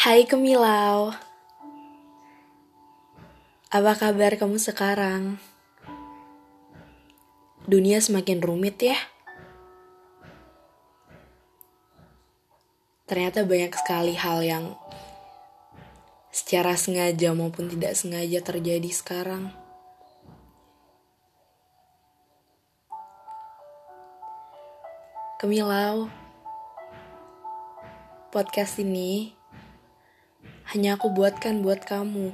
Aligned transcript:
Hai 0.00 0.24
Kemilau. 0.24 1.12
Apa 3.68 3.92
kabar 4.00 4.32
kamu 4.40 4.56
sekarang? 4.56 5.36
Dunia 7.68 8.00
semakin 8.00 8.40
rumit 8.40 8.80
ya? 8.80 8.96
Ternyata 13.04 13.44
banyak 13.44 13.76
sekali 13.76 14.16
hal 14.16 14.40
yang 14.40 14.72
Secara 16.32 16.80
sengaja 16.80 17.36
maupun 17.36 17.68
tidak 17.68 17.92
sengaja 17.92 18.40
terjadi 18.40 18.88
sekarang. 18.88 19.52
Kemilau 25.36 26.08
Podcast 28.32 28.80
ini 28.80 29.39
hanya 30.70 30.94
aku 30.94 31.10
buatkan 31.10 31.66
buat 31.66 31.82
kamu. 31.82 32.30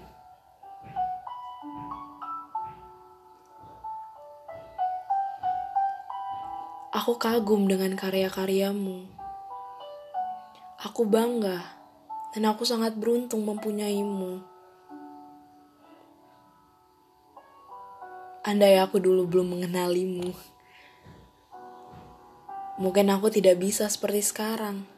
Aku 6.93 7.17
kagum 7.17 7.65
dengan 7.65 7.97
karya-karyamu. 7.97 9.09
Aku 10.85 11.09
bangga 11.09 11.65
dan 12.37 12.45
aku 12.53 12.69
sangat 12.69 12.93
beruntung 13.01 13.41
mempunyaimu. 13.49 14.45
Andai 18.45 18.77
aku 18.77 19.01
dulu 19.01 19.25
belum 19.25 19.57
mengenalimu, 19.57 20.31
mungkin 22.79 23.11
aku 23.11 23.33
tidak 23.33 23.59
bisa 23.59 23.89
seperti 23.89 24.21
sekarang. 24.23 24.96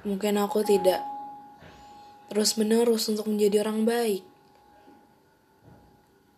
Mungkin 0.00 0.40
aku 0.40 0.64
tidak 0.64 1.04
terus-menerus 2.32 3.04
untuk 3.12 3.28
menjadi 3.28 3.60
orang 3.66 3.84
baik. 3.84 4.24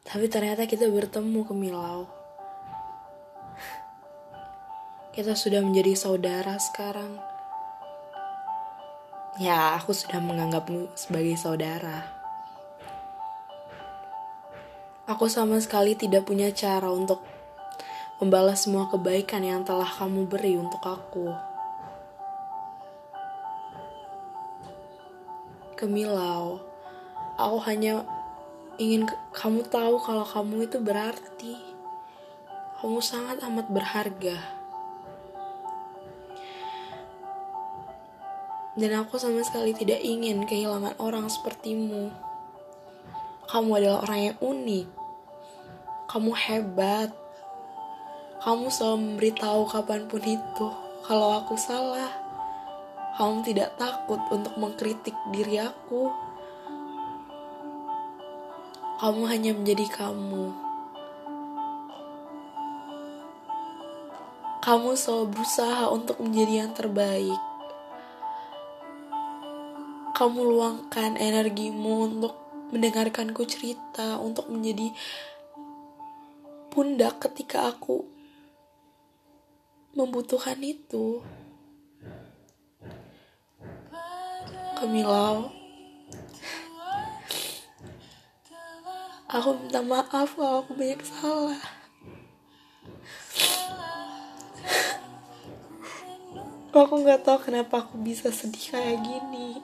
Tapi 0.03 0.27
ternyata 0.27 0.67
kita 0.67 0.91
bertemu 0.91 1.41
ke 1.47 1.55
Milau. 1.55 2.11
Kita 5.13 5.37
sudah 5.37 5.63
menjadi 5.63 5.95
saudara 5.95 6.59
sekarang. 6.59 7.21
Ya, 9.39 9.79
aku 9.79 9.95
sudah 9.95 10.19
menganggapmu 10.19 10.99
sebagai 10.99 11.39
saudara. 11.39 12.09
Aku 15.07 15.29
sama 15.29 15.61
sekali 15.63 15.95
tidak 15.95 16.27
punya 16.27 16.51
cara 16.51 16.91
untuk 16.91 17.23
membalas 18.19 18.67
semua 18.67 18.91
kebaikan 18.91 19.45
yang 19.45 19.63
telah 19.63 19.87
kamu 19.87 20.27
beri 20.27 20.59
untuk 20.59 20.81
aku. 20.83 21.52
Kemilau, 25.83 26.63
aku 27.35 27.59
hanya 27.67 28.07
ingin 28.79 29.03
kamu 29.35 29.67
tahu 29.67 29.99
kalau 29.99 30.23
kamu 30.23 30.71
itu 30.71 30.79
berarti. 30.79 31.59
Kamu 32.79 33.03
sangat 33.03 33.43
amat 33.43 33.67
berharga. 33.67 34.39
Dan 38.79 38.95
aku 38.95 39.19
sama 39.19 39.43
sekali 39.43 39.75
tidak 39.75 39.99
ingin 40.07 40.47
kehilangan 40.47 40.95
orang 41.03 41.27
sepertimu. 41.27 42.15
Kamu 43.51 43.71
adalah 43.75 44.07
orang 44.07 44.21
yang 44.31 44.37
unik. 44.39 44.87
Kamu 46.07 46.31
hebat. 46.31 47.11
Kamu 48.39 48.71
selalu 48.71 49.19
memberitahu 49.19 49.67
kapan 49.67 50.07
pun 50.07 50.23
itu 50.23 50.69
kalau 51.03 51.43
aku 51.43 51.59
salah 51.59 52.22
kamu 53.13 53.45
tidak 53.45 53.77
takut 53.77 54.21
untuk 54.33 54.57
mengkritik 54.57 55.13
diri 55.29 55.61
aku. 55.61 56.09
Kamu 59.03 59.23
hanya 59.29 59.53
menjadi 59.53 59.85
kamu. 59.91 60.55
Kamu 64.63 64.95
selalu 64.95 65.27
berusaha 65.35 65.91
untuk 65.91 66.23
menjadi 66.23 66.65
yang 66.65 66.73
terbaik. 66.73 67.41
Kamu 70.15 70.39
luangkan 70.39 71.19
energimu 71.19 72.07
untuk 72.07 72.35
mendengarkanku 72.71 73.43
cerita, 73.45 74.23
untuk 74.23 74.47
menjadi 74.49 74.95
pundak 76.71 77.21
ketika 77.27 77.75
aku 77.75 78.07
membutuhkan 79.93 80.57
itu. 80.63 81.21
Kamilau 84.83 85.47
Aku 89.31 89.55
minta 89.55 89.79
maaf 89.79 90.35
kalau 90.35 90.67
aku 90.67 90.75
banyak 90.75 90.99
salah. 91.07 91.63
Aku 96.75 96.95
gak 97.07 97.23
tahu 97.23 97.39
kenapa 97.47 97.87
aku 97.87 97.95
bisa 98.03 98.35
sedih 98.35 98.75
kayak 98.75 99.07
gini. 99.07 99.63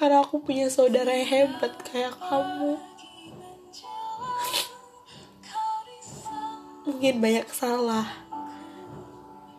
Karena 0.00 0.24
aku 0.24 0.40
punya 0.40 0.72
saudara 0.72 1.12
yang 1.12 1.28
hebat 1.28 1.76
kayak 1.84 2.16
kamu. 2.16 2.80
Mungkin 6.88 7.14
banyak 7.20 7.44
salah 7.52 8.08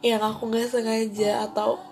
Yang 0.02 0.22
aku 0.26 0.42
gak 0.50 0.74
sengaja 0.74 1.46
atau 1.46 1.91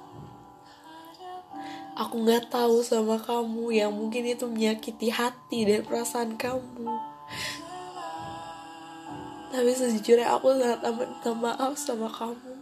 aku 1.99 2.15
nggak 2.23 2.47
tahu 2.47 2.79
sama 2.79 3.19
kamu 3.19 3.75
yang 3.75 3.91
mungkin 3.91 4.23
itu 4.23 4.47
menyakiti 4.47 5.11
hati 5.11 5.67
dan 5.67 5.83
perasaan 5.83 6.39
kamu. 6.39 6.87
Tapi 9.51 9.71
sejujurnya 9.75 10.31
aku 10.31 10.55
sangat 10.55 10.79
minta 10.95 11.31
maaf 11.35 11.75
sama 11.75 12.07
kamu. 12.07 12.55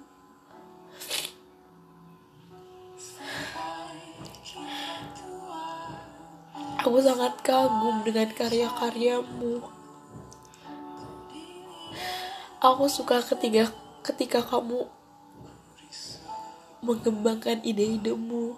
Aku 6.82 6.98
sangat 7.04 7.38
kagum 7.46 8.02
dengan 8.02 8.34
karya-karyamu. 8.34 9.62
Aku 12.58 12.90
suka 12.90 13.22
ketika 13.22 13.70
ketika 14.02 14.42
kamu 14.42 14.90
mengembangkan 16.82 17.62
ide-idemu 17.62 18.58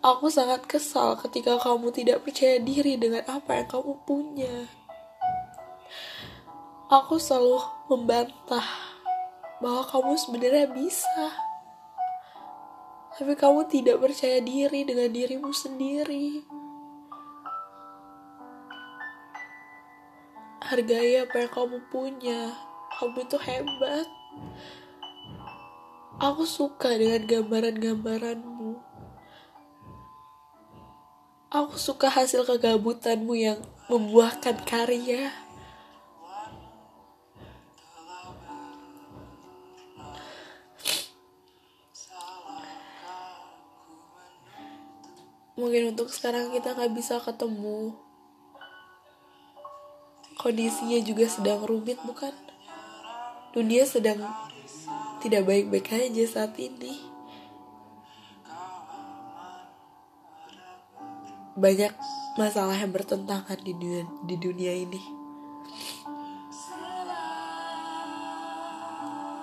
Aku 0.00 0.32
sangat 0.32 0.64
kesal 0.64 1.12
ketika 1.20 1.60
kamu 1.60 1.92
tidak 1.92 2.24
percaya 2.24 2.56
diri 2.56 2.96
dengan 2.96 3.20
apa 3.28 3.60
yang 3.60 3.68
kamu 3.68 4.00
punya. 4.08 4.64
Aku 6.88 7.20
selalu 7.20 7.60
membantah 7.84 8.64
bahwa 9.60 9.84
kamu 9.84 10.16
sebenarnya 10.16 10.72
bisa. 10.72 11.28
Tapi 13.12 13.36
kamu 13.36 13.68
tidak 13.68 14.00
percaya 14.00 14.40
diri 14.40 14.88
dengan 14.88 15.12
dirimu 15.12 15.52
sendiri. 15.52 16.48
Hargai 20.64 21.28
apa 21.28 21.44
yang 21.44 21.52
kamu 21.52 21.76
punya. 21.92 22.56
Kamu 22.96 23.20
itu 23.20 23.36
hebat. 23.36 24.08
Aku 26.24 26.48
suka 26.48 26.96
dengan 26.96 27.28
gambaran-gambaranmu 27.28 28.49
Aku 31.50 31.74
suka 31.74 32.06
hasil 32.06 32.46
kegabutanmu 32.46 33.34
yang 33.34 33.58
membuahkan 33.90 34.62
karya. 34.62 35.34
Mungkin 45.58 45.90
untuk 45.90 46.14
sekarang 46.14 46.54
kita 46.54 46.78
nggak 46.78 46.94
bisa 46.94 47.18
ketemu. 47.18 47.98
Kondisinya 50.38 51.02
juga 51.02 51.26
sedang 51.26 51.66
rumit, 51.66 51.98
bukan? 52.06 52.32
Dunia 53.50 53.82
sedang 53.90 54.22
tidak 55.18 55.50
baik-baik 55.50 55.98
aja 55.98 56.24
saat 56.30 56.54
ini. 56.62 57.19
Banyak 61.58 61.92
masalah 62.38 62.78
yang 62.78 62.94
bertentangan 62.94 63.58
di 63.62 63.74
dunia, 63.74 64.04
di 64.22 64.36
dunia 64.38 64.72
ini. 64.74 65.02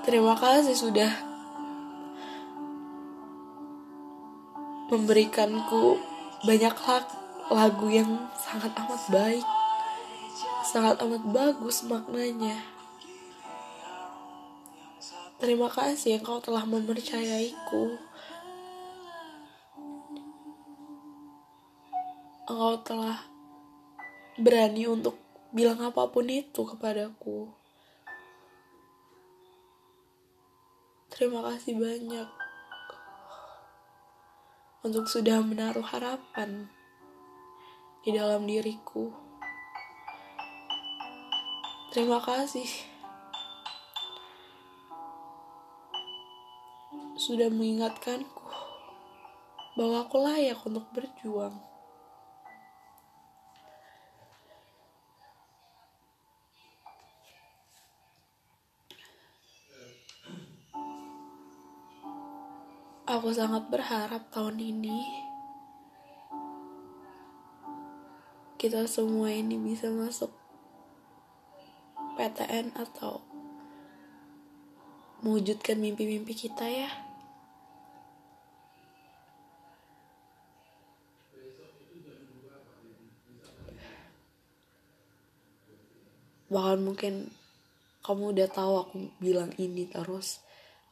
Terima 0.07 0.39
kasih 0.39 0.71
sudah 0.71 1.11
memberikanku 4.87 5.99
banyak 6.47 6.75
lagu 7.51 7.87
yang 7.91 8.31
sangat 8.39 8.71
amat 8.71 9.03
baik, 9.11 9.45
sangat 10.63 10.95
amat 11.03 11.23
bagus 11.27 11.83
maknanya. 11.83 12.55
Terima 15.37 15.67
kasih 15.69 16.23
engkau 16.23 16.39
telah 16.39 16.63
mempercayaiku. 16.63 17.99
Engkau 22.47 22.79
telah 22.79 23.27
berani 24.39 24.87
untuk 24.87 25.19
bilang 25.51 25.83
apa 25.83 26.07
pun 26.07 26.31
itu 26.31 26.63
kepadaku. 26.63 27.51
Terima 31.11 31.43
kasih 31.43 31.75
banyak 31.75 32.29
untuk 34.87 35.11
sudah 35.11 35.43
menaruh 35.43 35.83
harapan 35.83 36.71
di 38.07 38.15
dalam 38.15 38.47
diriku. 38.47 39.11
Terima 41.91 42.23
kasih 42.23 42.63
sudah 47.19 47.51
mengingatkanku 47.51 48.47
bahwa 49.75 50.07
aku 50.07 50.15
layak 50.23 50.63
untuk 50.63 50.87
berjuang. 50.95 51.76
Aku 63.07 63.31
sangat 63.31 63.71
berharap 63.71 64.27
tahun 64.35 64.59
ini 64.59 64.99
kita 68.59 68.83
semua 68.83 69.31
ini 69.31 69.55
bisa 69.55 69.87
masuk 69.87 70.27
PTN 72.19 72.75
atau 72.75 73.23
mewujudkan 75.23 75.79
mimpi-mimpi 75.79 76.35
kita 76.35 76.67
ya. 76.67 76.91
bahkan 86.47 86.79
mungkin 86.79 87.13
kamu 88.07 88.31
udah 88.31 88.47
tahu 88.47 88.73
aku 88.79 88.95
bilang 89.19 89.51
ini 89.59 89.83
terus 89.83 90.39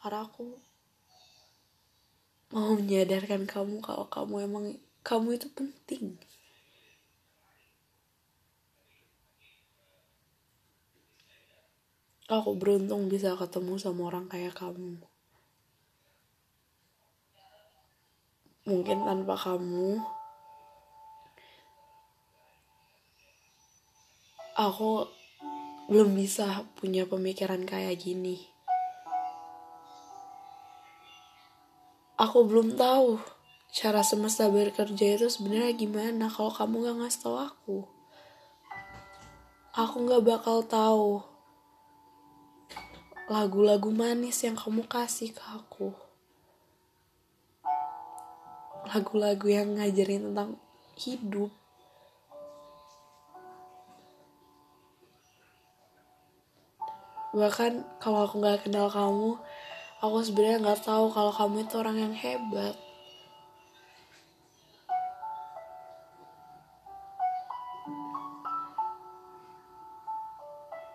karena 0.03 0.27
aku 0.27 0.74
mau 2.55 2.71
menyadarkan 2.79 3.43
kamu 3.43 3.83
kalau 3.83 4.07
kamu 4.07 4.47
emang 4.47 4.65
kamu 5.03 5.35
itu 5.35 5.51
penting 5.51 6.15
aku 12.31 12.55
beruntung 12.55 13.11
bisa 13.11 13.35
ketemu 13.35 13.75
sama 13.75 14.07
orang 14.07 14.31
kayak 14.31 14.55
kamu 14.55 15.03
mungkin 18.63 19.03
tanpa 19.03 19.35
kamu 19.35 19.99
aku 24.55 25.11
belum 25.91 26.15
bisa 26.17 26.65
punya 26.79 27.05
pemikiran 27.05 27.61
kayak 27.67 28.01
gini. 28.01 28.54
Aku 32.15 32.47
belum 32.47 32.79
tahu 32.79 33.19
cara 33.75 33.99
semesta 33.99 34.47
bekerja 34.47 35.19
itu 35.19 35.27
sebenarnya 35.27 35.75
gimana 35.75 36.31
kalau 36.31 36.47
kamu 36.47 36.87
gak 36.87 36.97
ngasih 37.03 37.21
tau 37.27 37.35
aku. 37.35 37.77
Aku 39.75 40.07
gak 40.07 40.23
bakal 40.23 40.63
tahu 40.63 41.19
lagu-lagu 43.27 43.91
manis 43.91 44.39
yang 44.47 44.55
kamu 44.55 44.87
kasih 44.87 45.35
ke 45.35 45.43
aku. 45.43 45.91
Lagu-lagu 48.95 49.51
yang 49.51 49.75
ngajarin 49.75 50.31
tentang 50.31 50.55
hidup. 50.95 51.51
bahkan 57.35 57.83
kalau 57.99 58.23
aku 58.23 58.39
nggak 58.39 58.63
kenal 58.63 58.87
kamu 58.87 59.35
aku 60.05 60.21
sebenarnya 60.21 60.61
nggak 60.61 60.81
tahu 60.85 61.09
kalau 61.09 61.33
kamu 61.33 61.65
itu 61.65 61.75
orang 61.81 61.97
yang 61.97 62.13
hebat 62.13 62.75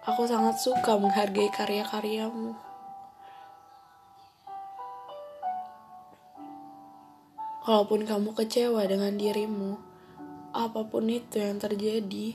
aku 0.07 0.23
sangat 0.27 0.57
suka 0.63 0.95
menghargai 0.95 1.51
karya-karyamu 1.51 2.55
Walaupun 7.61 8.03
kamu 8.03 8.35
kecewa 8.35 8.83
dengan 8.89 9.15
dirimu, 9.15 9.79
apa 10.51 10.81
pun 10.91 11.07
itu 11.07 11.39
yang 11.39 11.61
terjadi, 11.61 12.35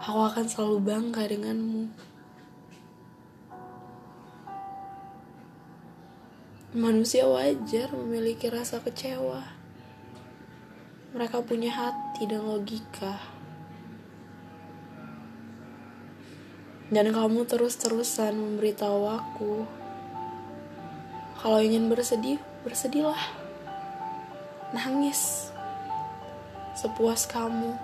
aku 0.00 0.16
akan 0.16 0.46
selalu 0.48 0.78
bangga 0.80 1.28
denganmu. 1.28 2.09
Manusia 6.70 7.26
wajar 7.26 7.90
memiliki 7.90 8.46
rasa 8.46 8.78
kecewa. 8.78 9.42
Mereka 11.10 11.42
punya 11.42 11.74
hati 11.74 12.30
dan 12.30 12.46
logika. 12.46 13.18
Dan 16.94 17.10
kamu 17.10 17.42
terus-terusan 17.50 18.38
memberitahu 18.38 19.02
aku 19.02 19.66
kalau 21.42 21.58
ingin 21.58 21.90
bersedih, 21.90 22.38
bersedihlah. 22.62 23.18
Nangis. 24.70 25.50
Sepuas 26.78 27.26
kamu. 27.26 27.74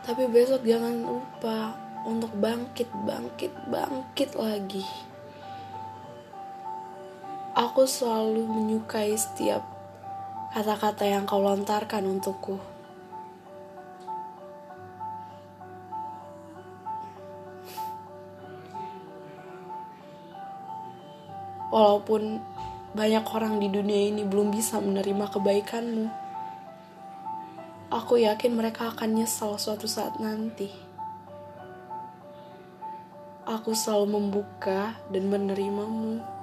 Tapi 0.00 0.32
besok 0.32 0.64
jangan 0.64 0.96
lupa 0.96 1.76
untuk 2.08 2.32
bangkit, 2.40 2.88
bangkit, 3.04 3.52
bangkit 3.68 4.32
lagi. 4.32 5.11
Aku 7.62 7.86
selalu 7.86 8.42
menyukai 8.42 9.14
setiap 9.14 9.62
kata-kata 10.50 11.06
yang 11.06 11.22
kau 11.22 11.38
lontarkan 11.38 12.02
untukku. 12.10 12.58
Walaupun 21.70 22.42
banyak 22.98 23.22
orang 23.30 23.62
di 23.62 23.70
dunia 23.70 24.10
ini 24.10 24.26
belum 24.26 24.50
bisa 24.50 24.82
menerima 24.82 25.30
kebaikanmu, 25.30 26.10
aku 27.94 28.26
yakin 28.26 28.58
mereka 28.58 28.90
akan 28.90 29.22
nyesal 29.22 29.54
suatu 29.54 29.86
saat 29.86 30.18
nanti. 30.18 30.66
Aku 33.46 33.70
selalu 33.70 34.18
membuka 34.18 34.98
dan 35.14 35.30
menerimamu. 35.30 36.41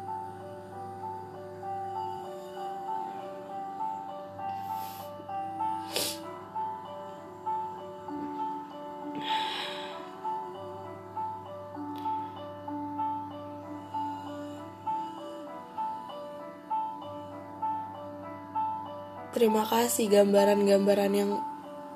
Terima 19.29 19.61
kasih 19.61 20.09
gambaran-gambaran 20.09 21.13
yang 21.13 21.37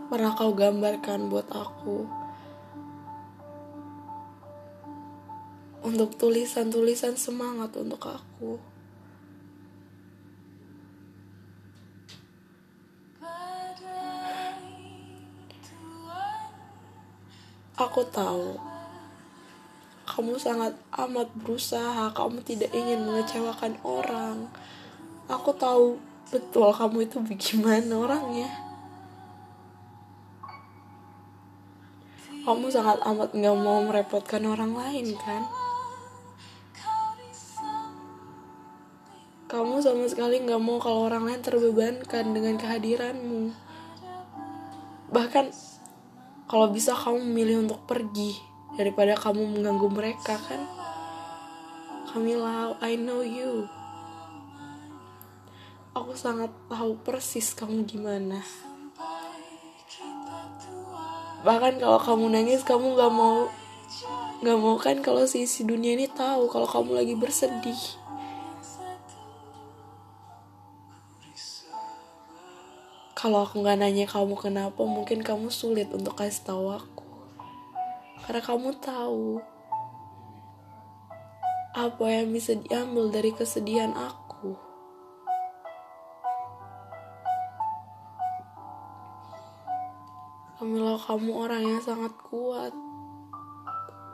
pernah 0.05 0.37
kau 0.37 0.53
gambarkan 0.53 1.33
buat 1.33 1.49
aku. 1.49 2.05
Untuk 5.81 6.13
tulisan-tulisan 6.21 7.17
semangat 7.17 7.73
untuk 7.73 8.05
aku. 8.05 8.61
Aku 17.73 18.05
tahu 18.13 18.61
kamu 20.05 20.37
sangat 20.37 20.77
amat 20.93 21.33
berusaha, 21.41 22.13
kamu 22.13 22.45
tidak 22.45 22.69
ingin 22.69 23.01
mengecewakan 23.01 23.73
orang. 23.81 24.45
Aku 25.25 25.49
tahu 25.57 25.97
betul 26.33 26.73
kamu 26.73 27.05
itu 27.05 27.21
bagaimana 27.21 27.93
orangnya? 27.93 28.49
Kamu 32.41 32.65
sangat 32.73 32.97
amat 33.05 33.37
nggak 33.37 33.57
mau 33.61 33.85
merepotkan 33.85 34.41
orang 34.49 34.73
lain 34.73 35.13
kan? 35.21 35.45
Kamu 39.45 39.77
sama 39.85 40.09
sekali 40.09 40.41
nggak 40.41 40.57
mau 40.57 40.81
kalau 40.81 41.05
orang 41.05 41.29
lain 41.29 41.45
terbebankan 41.45 42.33
dengan 42.33 42.57
kehadiranmu. 42.57 43.53
Bahkan 45.13 45.45
kalau 46.49 46.73
bisa 46.73 46.97
kamu 46.97 47.21
memilih 47.21 47.69
untuk 47.69 47.85
pergi 47.85 48.33
daripada 48.73 49.13
kamu 49.13 49.53
mengganggu 49.53 49.87
mereka 49.93 50.41
kan? 50.41 50.65
Camila, 52.09 52.73
I 52.81 52.97
know 52.97 53.21
you. 53.21 53.69
Aku 55.93 56.17
sangat 56.17 56.49
tahu 56.73 56.97
persis 57.05 57.53
kamu 57.53 57.85
gimana. 57.85 58.41
Bahkan 61.45 61.77
kalau 61.77 62.01
kamu 62.01 62.33
nangis, 62.33 62.65
kamu 62.65 62.97
gak 62.97 63.13
mau 63.13 63.45
gak 64.43 64.59
mau 64.59 64.75
kan 64.75 64.99
kalau 64.99 65.23
si 65.23 65.47
isi 65.47 65.63
dunia 65.63 65.95
ini 65.95 66.09
tahu 66.09 66.49
kalau 66.49 66.65
kamu 66.65 66.97
lagi 66.97 67.13
bersedih. 67.13 67.77
Kalau 73.13 73.45
aku 73.45 73.63
nggak 73.63 73.79
nanya 73.79 74.03
kamu 74.03 74.35
kenapa, 74.35 74.83
mungkin 74.83 75.23
kamu 75.23 75.47
sulit 75.47 75.87
untuk 75.95 76.19
kasih 76.19 76.43
tahu 76.43 76.75
aku. 76.75 77.07
Karena 78.25 78.41
kamu 78.43 78.69
tahu 78.83 79.39
apa 81.71 82.05
yang 82.05 82.35
bisa 82.35 82.57
diambil 82.59 83.13
dari 83.13 83.31
kesedihan 83.31 83.95
aku. 83.95 84.22
Kamila, 90.63 90.95
kamu 90.95 91.31
orang 91.43 91.59
yang 91.59 91.83
sangat 91.83 92.15
kuat. 92.23 92.71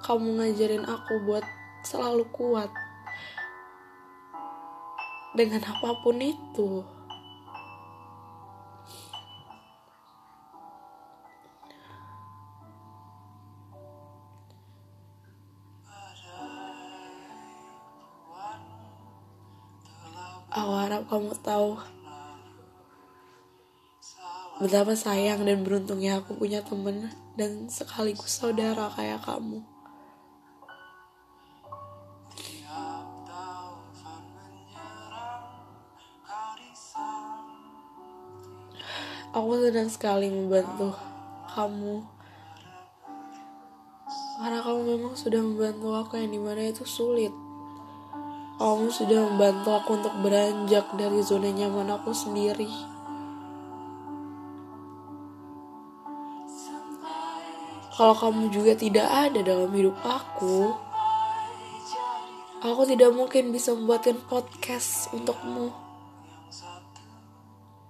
Kamu 0.01 0.41
ngajarin 0.41 0.81
aku 0.81 1.21
buat 1.21 1.45
selalu 1.85 2.25
kuat. 2.33 2.73
Dengan 5.37 5.61
apa 5.61 6.01
pun 6.01 6.17
itu. 6.17 6.81
Aku 20.49 20.73
harap 20.81 21.05
kamu 21.13 21.29
tahu 21.45 21.98
betapa 24.59 24.91
sayang 24.91 25.47
dan 25.47 25.63
beruntungnya 25.63 26.19
aku 26.19 26.35
punya 26.35 26.59
temen 26.59 27.07
dan 27.39 27.71
sekaligus 27.71 28.43
saudara 28.43 28.91
kayak 28.91 29.23
kamu. 29.23 29.63
Aku 39.29 39.61
senang 39.61 39.87
sekali 39.87 40.27
membantu 40.27 40.91
kamu 41.53 42.01
karena 44.39 44.63
kamu 44.63 44.81
memang 44.95 45.13
sudah 45.19 45.43
membantu 45.43 45.91
aku 45.95 46.15
yang 46.15 46.31
di 46.31 46.39
mana 46.39 46.67
itu 46.67 46.83
sulit. 46.87 47.31
Kamu 48.59 48.91
sudah 48.91 49.23
membantu 49.27 49.71
aku 49.71 49.99
untuk 49.99 50.15
beranjak 50.19 50.83
dari 50.99 51.19
zona 51.23 51.51
nyaman 51.51 51.95
aku 51.95 52.11
sendiri. 52.11 52.98
Kalau 57.99 58.15
kamu 58.15 58.47
juga 58.55 58.79
tidak 58.79 59.11
ada 59.11 59.43
dalam 59.43 59.75
hidup 59.75 59.99
aku, 59.99 60.71
aku 62.63 62.81
tidak 62.87 63.11
mungkin 63.11 63.51
bisa 63.51 63.75
membuatkan 63.75 64.15
podcast 64.23 65.11
untukmu. 65.11 65.67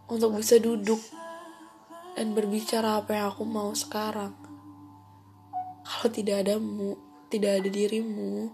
Untuk 0.09 0.33
bisa 0.33 0.57
duduk 0.57 0.97
dan 2.17 2.33
berbicara 2.33 3.05
apa 3.05 3.21
yang 3.21 3.29
aku 3.29 3.45
mau 3.45 3.69
sekarang. 3.77 4.33
Kalau 5.85 6.09
tidak 6.09 6.41
adamu, 6.41 6.97
tidak 7.29 7.61
ada 7.61 7.69
dirimu, 7.69 8.49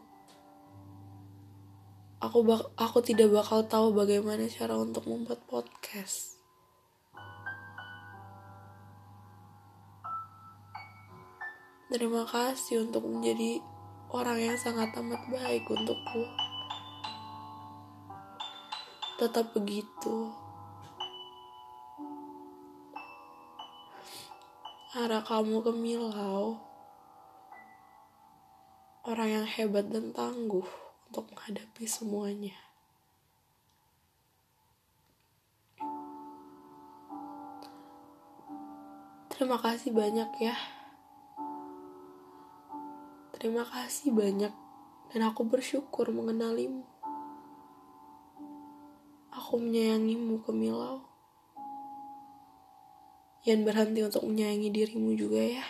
aku 2.19 2.43
aku 2.75 2.99
tidak 2.99 3.31
bakal 3.31 3.63
tahu 3.63 3.95
bagaimana 3.95 4.43
cara 4.51 4.75
untuk 4.75 5.07
membuat 5.07 5.39
podcast. 5.47 6.34
Terima 11.85 12.25
kasih 12.25 12.89
untuk 12.89 13.05
menjadi 13.05 13.61
orang 14.09 14.41
yang 14.41 14.57
sangat 14.57 14.89
amat 14.97 15.21
baik 15.29 15.69
untukku. 15.69 16.25
Tetap 19.21 19.53
begitu. 19.53 20.33
Arah 24.97 25.21
kamu 25.21 25.61
ke 25.61 25.71
Milau. 25.77 26.57
Orang 29.05 29.29
yang 29.29 29.45
hebat 29.45 29.85
dan 29.85 30.09
tangguh 30.09 30.65
untuk 31.13 31.29
menghadapi 31.29 31.85
semuanya. 31.85 32.57
Terima 39.29 39.61
kasih 39.61 39.93
banyak 39.93 40.31
ya. 40.41 40.74
Terima 43.35 43.67
kasih 43.67 44.15
banyak 44.15 44.53
dan 45.11 45.21
aku 45.27 45.43
bersyukur 45.43 46.07
mengenalimu. 46.07 46.87
Aku 49.35 49.59
menyayangimu 49.59 50.39
Kemilau. 50.47 51.03
Yang 53.43 53.59
berhenti 53.67 53.99
untuk 54.07 54.23
menyayangi 54.23 54.69
dirimu 54.71 55.11
juga 55.19 55.43
ya. 55.43 55.67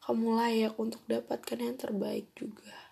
Kamu 0.00 0.40
layak 0.40 0.80
untuk 0.80 1.04
dapatkan 1.04 1.60
yang 1.60 1.76
terbaik 1.76 2.32
juga. 2.32 2.85